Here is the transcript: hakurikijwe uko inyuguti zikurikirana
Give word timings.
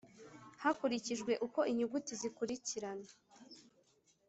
hakurikijwe 0.61 1.31
uko 1.45 1.59
inyuguti 1.71 2.13
zikurikirana 2.21 3.09